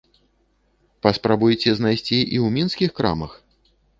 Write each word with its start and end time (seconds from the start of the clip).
Паспрабуйце 1.05 1.69
знайсці 1.79 2.15
і 2.35 2.37
ў 2.43 2.51
мінскіх 2.57 2.89
крамах? 3.01 3.31